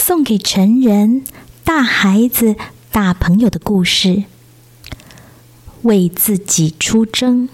[0.00, 1.24] 送给成人、
[1.62, 2.56] 大孩子、
[2.90, 4.24] 大朋友的故事。
[5.82, 7.50] 为自己出征，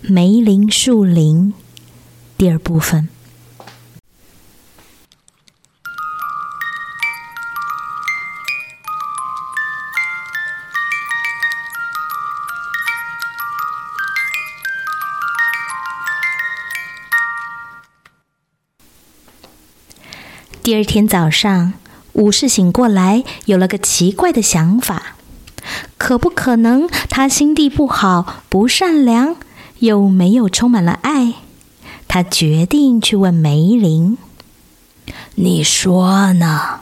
[0.00, 1.52] 梅林树林
[2.38, 3.08] 第二部分。
[20.64, 21.74] 第二天早上，
[22.14, 25.16] 武士醒过来，有了个奇怪的想法：
[25.98, 29.36] 可不可能他心地不好、不善良，
[29.80, 31.34] 又没有充满了爱？
[32.08, 34.16] 他决定去问梅林
[35.36, 36.80] ：“你说呢？”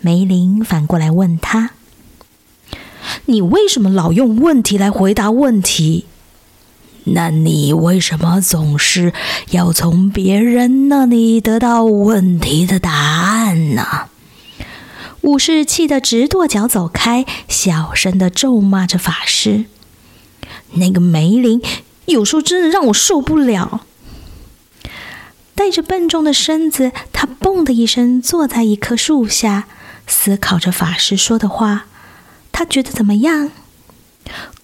[0.00, 1.72] 梅林反过来问他
[3.26, 6.06] ：“你为什么老用问题来回答问题？”
[7.04, 9.12] 那你为什么总是
[9.50, 14.08] 要从别人那里得到问题的答案呢？
[15.22, 19.64] 武士气得直跺脚，走开，小声的咒骂着法师。
[20.74, 21.60] 那个梅林
[22.06, 23.84] 有时候真的让我受不了。
[25.54, 29.68] 带着笨重的身子，他嘣的一声坐在一棵树下，
[30.06, 31.86] 思考着法师说的话。
[32.50, 33.50] 他觉得怎么样？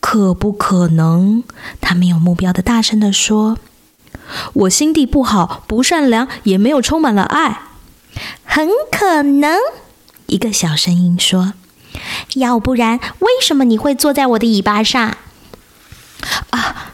[0.00, 1.42] 可不可能？
[1.80, 3.58] 他没有目标的大声的说
[4.54, 7.62] ：“我心地不好，不善良，也没有充满了爱。”
[8.44, 9.56] 很可能，
[10.26, 11.54] 一个小声音说
[12.36, 15.16] ：“要不然，为什么你会坐在我的尾巴上？”
[16.50, 16.92] 啊！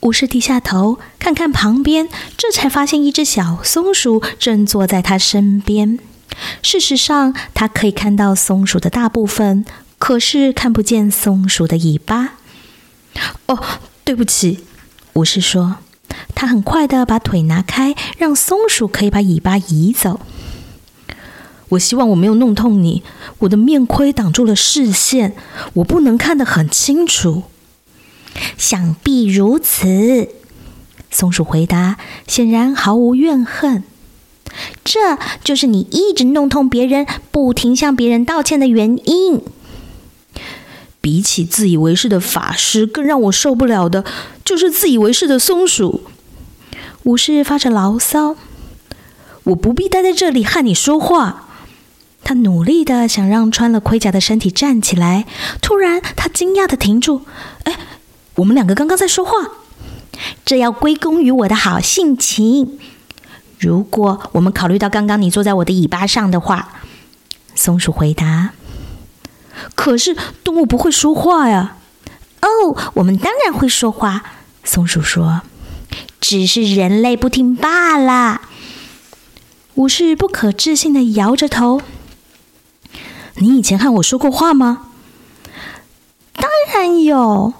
[0.00, 5.98] 武士低下头看看旁边，这才发现一只小松鼠正坐在他身边。
[6.60, 9.64] 事实上，他可以看到松鼠的大部分，
[10.04, 12.34] 可是看不见松鼠的尾巴。
[13.46, 13.58] 哦，
[14.04, 14.58] 对不起，
[15.14, 15.76] 武士说。
[16.34, 20.20] 他很快的把腿拿开，让松鼠可以把尾巴移走。
[21.70, 23.02] 我希望我没有弄痛你。
[23.38, 25.34] 我的面盔挡住了视线，
[25.72, 27.44] 我不能看得很清楚。
[28.58, 30.28] 想必如此，
[31.10, 31.96] 松鼠回答，
[32.26, 33.82] 显然毫无怨恨。
[34.84, 39.40] 这就是你一直弄痛别人、不停向别人道歉的原因。
[41.04, 44.02] 比起自以为是的法师，更让我受不了的
[44.42, 46.04] 就是自以为是的松鼠。
[47.02, 48.36] 武士发着牢骚
[49.44, 51.50] ：“我不必待在这里和你说话。”
[52.24, 55.26] 他努力的想让穿了盔甲的身体站起来，
[55.60, 57.20] 突然他惊讶的停住
[57.64, 57.78] ：“哎，
[58.36, 59.32] 我们两个刚刚在说话。”
[60.46, 62.78] 这要归功于我的好性情。
[63.58, 66.80] 如果我们考虑到刚刚你坐在我的尾巴上的话，
[67.54, 68.52] 松鼠回答。
[69.74, 71.76] 可是动物不会说话呀！
[72.40, 74.22] 哦，我们当然会说话。
[74.62, 75.42] 松鼠说
[76.20, 78.42] ：“只是人类不听罢了。”
[79.76, 81.80] 武士不可置信的摇着头
[83.36, 84.88] ：“你以前和我说过话吗
[86.36, 87.54] ？”“当然有。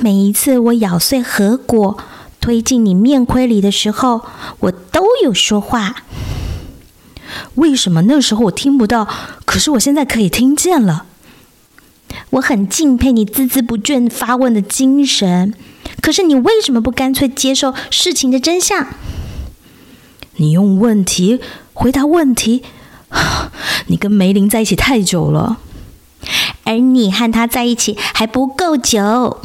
[0.00, 1.96] 每一次我咬碎核果
[2.40, 4.26] 推进你面盔里的时候，
[4.60, 6.02] 我都有说话。
[7.54, 9.08] 为什么那时候我听不到？
[9.44, 11.06] 可是我现在可以听见了。”
[12.34, 15.54] 我很敬佩你孜孜不倦发问的精神，
[16.00, 18.88] 可是你为什么不干脆接受事情的真相？
[20.36, 21.40] 你用问题
[21.72, 22.64] 回答问题。
[23.86, 25.58] 你跟梅林在一起太久了，
[26.64, 29.40] 而你和他在一起还不够久。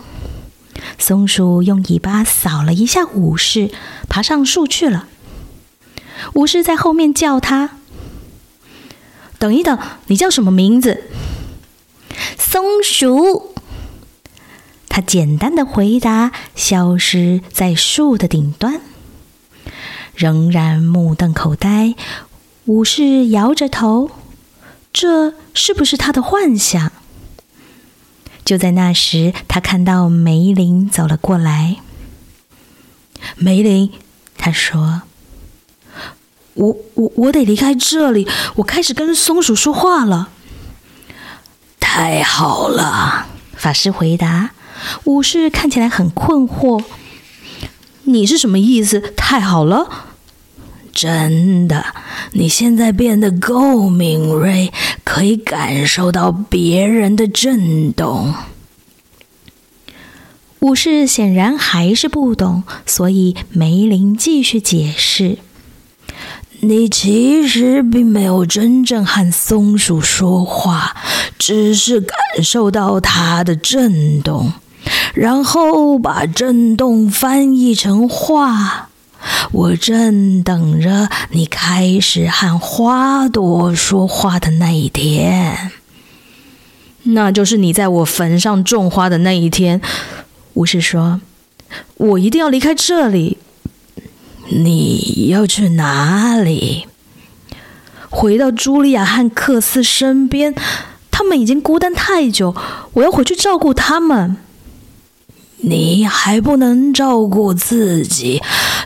[0.97, 3.69] 松鼠用尾巴扫了一下武士，
[4.07, 5.07] 爬上树去了。
[6.33, 7.78] 武士在后面叫他
[9.38, 11.03] ：“等一等，你叫什么名字？”
[12.38, 13.56] 松鼠，
[14.88, 18.81] 他简单的回答，消失在树的顶端。
[20.16, 21.96] 仍然目瞪口呆，
[22.66, 24.12] 武士摇着头，
[24.91, 26.91] 这是不是他的幻想？
[28.44, 31.78] 就在那时，他看到梅林走了过来。
[33.38, 33.91] 梅林，
[34.38, 35.03] 他说
[36.56, 38.28] ：“我我我得离开这里。”
[38.58, 40.29] 我开始跟松鼠说话了。
[41.91, 43.26] 太好了，
[43.56, 44.52] 法师回答。
[45.06, 46.84] 武士看起来很困惑。
[48.03, 49.02] 你是什么意思？
[49.18, 49.90] 太好了？
[50.94, 51.88] 真的，
[52.34, 54.72] 你现在变得够敏锐，
[55.03, 58.36] 可以感受到别人的震动。
[60.59, 65.40] 武士显然还是不懂，所以梅林继续解释。
[66.62, 70.94] 你其实并没有真正和松鼠说话，
[71.40, 74.53] 只是感受到它的震动，
[75.16, 78.90] 然后把震动翻译成话。
[79.52, 85.72] 我正等着你开始和花朵说话的那一天。
[87.03, 89.82] 那就是你在我坟上种花的那一天。
[90.53, 91.22] 巫师说
[91.97, 93.38] ：“我一定要离开这里。”
[94.52, 96.88] 你要去哪里？
[98.09, 100.53] 回到茱莉亚和克斯身边。
[101.29, 102.55] 他们已经孤单太久，
[102.93, 104.35] 我要回去照顾他们。
[105.58, 108.41] 你还不能照顾自己，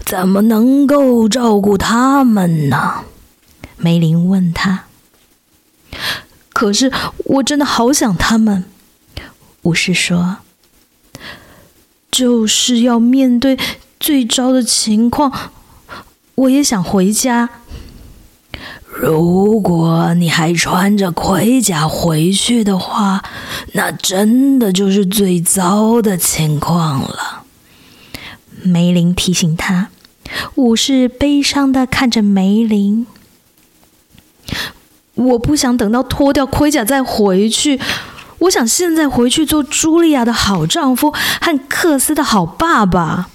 [0.05, 3.05] 怎么能够照顾他们呢？
[3.77, 4.83] 梅林问他。
[6.51, 8.65] 可是我真的好想他们。
[9.61, 10.39] 巫师说
[12.11, 13.57] ：“就是要面对
[14.01, 15.31] 最糟的情况，
[16.35, 17.49] 我也想回家。”
[19.05, 23.21] 如果你还穿着盔甲回去的话，
[23.73, 27.43] 那真的就是最糟的情况了。
[28.61, 29.89] 梅林提醒他，
[30.55, 33.05] 武士悲伤的看着梅林。
[35.15, 37.81] 我不想等到脱掉盔甲再回去，
[38.39, 41.11] 我想现在回去做茱莉亚的好丈夫
[41.41, 43.29] 和克斯的好爸爸。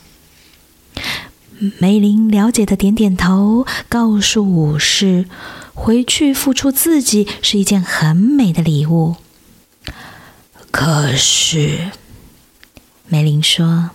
[1.78, 5.26] 梅林了解的点点头，告诉武士
[5.74, 9.16] ：“回去付出自己是一件很美的礼物。”
[10.70, 11.90] 可是，
[13.08, 13.90] 梅林说：“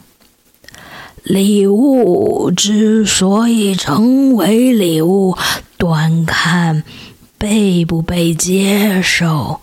[1.23, 5.37] 礼物之所以成为礼物，
[5.77, 6.83] 端看
[7.37, 9.61] 被不被接受，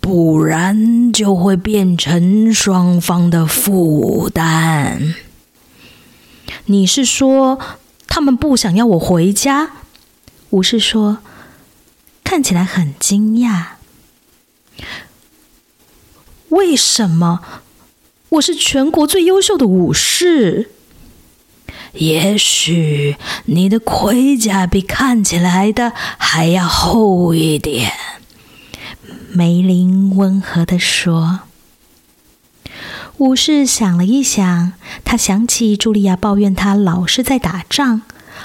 [0.00, 5.14] 不然就会变成双方的负担。”
[6.66, 7.58] 你是说
[8.06, 9.70] 他们不想要我回家？
[10.50, 11.18] 武士说，
[12.22, 13.64] 看起来很惊讶。
[16.50, 17.40] 为什么？
[18.30, 20.70] 我是全国最优秀的武士。
[21.94, 23.16] 也许
[23.46, 27.92] 你的盔甲比看起来的还要厚一点。
[29.30, 31.40] 梅林温和的说。
[33.22, 34.72] 武士想了一想，
[35.04, 38.02] 他想起茱莉亚抱怨他老是在打仗，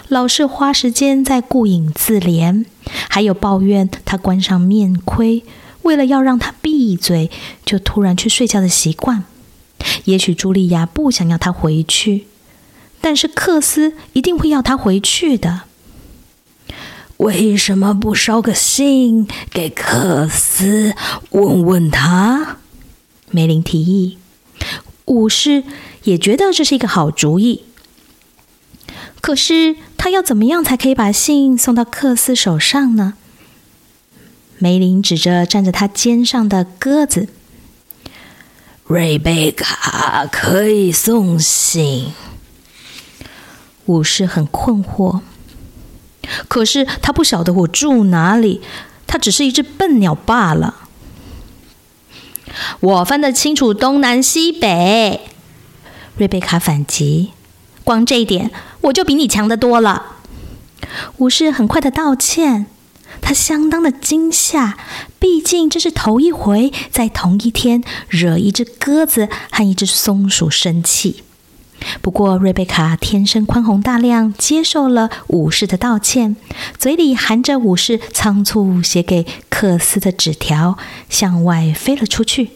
[0.08, 2.64] 老是花时间在顾影自怜，
[3.10, 5.44] 还有抱怨他关上面盔，
[5.82, 7.32] 为了要让他闭嘴，
[7.66, 9.24] 就突然去睡觉的习惯。
[10.04, 12.28] 也许茱莉亚不想要他回去，
[13.02, 15.62] 但是克斯一定会要他回去的。
[17.18, 20.94] 为什么不捎个信给克斯，
[21.32, 22.58] 问问他？
[23.32, 24.20] 梅林提议。
[25.06, 25.64] 武士
[26.04, 27.64] 也觉得这是一个好主意，
[29.22, 33.14] 可是他要怎么样才可以把信送到克斯手上呢？
[34.58, 37.30] 梅林指着站在他肩上的鸽子，
[38.86, 42.14] 瑞贝卡可以送信。
[43.86, 45.22] 武士很困惑，
[46.50, 48.62] 可是他不晓得我住哪里，
[49.06, 50.87] 他只是一只笨鸟罢了。
[52.80, 55.22] 我分得清楚东南西北，
[56.18, 57.32] 瑞贝卡反击。
[57.84, 58.52] 光这一点，
[58.82, 60.18] 我就比你强得多了。
[61.18, 62.66] 武士很快的道歉，
[63.22, 64.78] 他相当的惊吓，
[65.20, 71.24] 毕竟这是头一回在同一天惹一只鸽子和一只松鼠生气。
[72.02, 76.36] 不过，瑞贝卡天生宽宏大量，接受了武士的道歉，
[76.78, 79.26] 嘴里含着武士仓促写给
[79.60, 80.78] 克斯的纸条，
[81.10, 82.52] 向外飞了出去。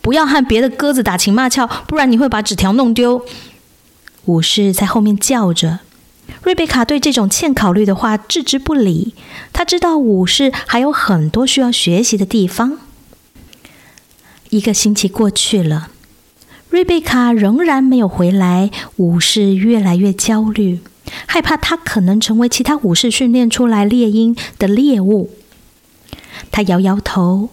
[0.00, 3.26] 不要和别的鸽子打情骂俏，不然你会把纸条弄丢。
[4.24, 5.80] 武士在后面叫着。
[6.42, 9.14] 瑞贝卡对这种欠考虑的话置之不理。
[9.52, 12.78] 他知道武士还有很多需要学习的地方。
[14.48, 15.90] 一个星期过去了。
[16.70, 20.80] 瑞贝卡仍然没有回来，武士越来越焦虑，
[21.26, 25.28] 害怕他可能成为其他武士训练出来猎鹰的猎物。
[26.52, 27.48] 他摇摇头，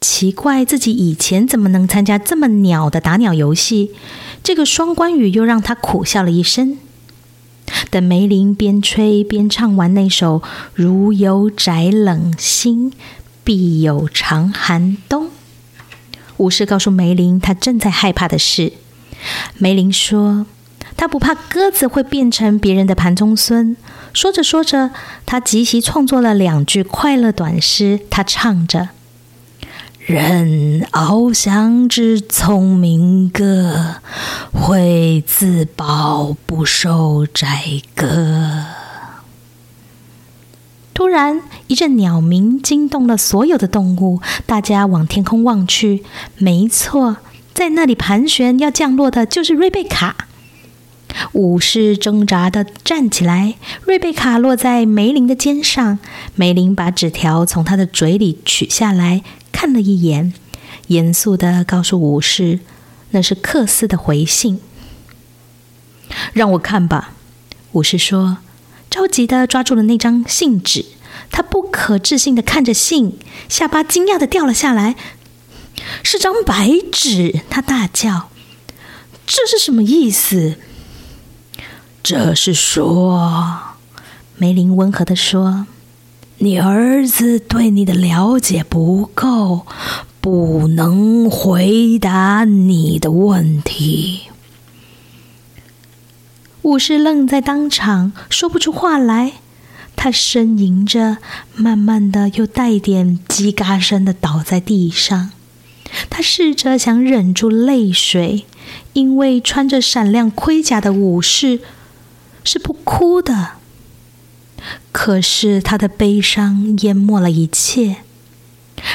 [0.00, 3.90] 奇怪自己以前怎么能参加这么鸟的打鸟游戏。
[4.44, 6.78] 这个双关语又让他苦笑了一声。
[7.90, 10.42] 等梅林边吹边唱完那首
[10.74, 12.92] “如有宅冷心，
[13.42, 15.30] 必有长寒冬”。
[16.36, 18.74] 武士告诉梅林，他正在害怕的事。
[19.56, 20.46] 梅林说
[20.96, 23.76] ：“他不怕鸽子会变成别人的盘中孙。”
[24.14, 24.90] 说着说着，
[25.26, 28.00] 他即席创作了两句快乐短诗。
[28.08, 28.88] 他唱着
[30.00, 33.96] ：“人翱翔之聪明歌，
[34.52, 38.64] 会自保不受宰割。”
[40.94, 44.22] 突然，一阵鸟鸣惊动了所有的动物。
[44.46, 46.02] 大家往天空望去，
[46.38, 47.18] 没错，
[47.52, 50.25] 在那里盘旋要降落的就是瑞贝卡。
[51.32, 53.54] 武士挣扎的站起来，
[53.84, 55.98] 瑞贝卡落在梅林的肩上。
[56.34, 60.32] 梅林把纸条从他的嘴里取下来，看了一眼，
[60.88, 62.60] 严肃的告诉武士
[63.10, 64.60] ：“那是克斯的回信。”
[66.32, 67.12] 让我看吧，
[67.72, 68.38] 武士说，
[68.90, 70.84] 着急的抓住了那张信纸。
[71.30, 73.18] 他不可置信的看着信，
[73.48, 74.94] 下巴惊讶的掉了下来。
[76.02, 78.30] 是张白纸，他大叫
[79.26, 80.56] ：“这是什么意思？”
[82.08, 83.58] 这是说，
[84.36, 85.66] 梅林温和的说
[86.38, 89.66] ：“你儿子对你的了解不够，
[90.20, 94.28] 不能回答你的问题。”
[96.62, 99.32] 武士愣在当场，说不出话来。
[99.96, 101.16] 他呻吟着，
[101.56, 105.32] 慢慢的又带点叽嘎声的倒在地上。
[106.08, 108.46] 他试着想忍住泪水，
[108.92, 111.58] 因为穿着闪亮盔甲的武士。
[112.46, 113.54] 是不哭的，
[114.92, 117.96] 可是他的悲伤淹没了一切，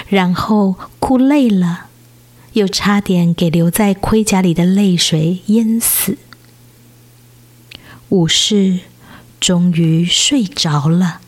[0.08, 1.88] 然后哭累了，
[2.54, 6.18] 又差点给留在盔甲里的泪水淹死。
[8.08, 8.80] 武士
[9.40, 11.20] 终于睡着了。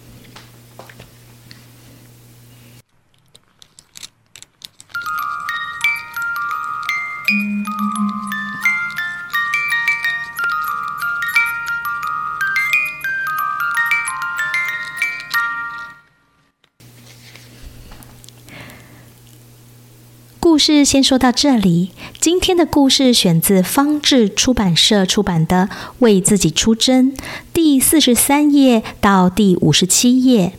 [20.54, 21.90] 故事先说到这里。
[22.20, 25.68] 今天的故事选自方志出版社出版的
[25.98, 27.12] 《为自己出征》
[27.52, 30.54] 第四十三页到第五十七页，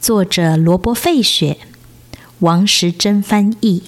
[0.00, 1.58] 作者罗伯·费雪，
[2.38, 3.82] 王时珍翻译。